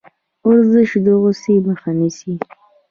[0.47, 2.33] ورزش د غوسې مخه نیسي.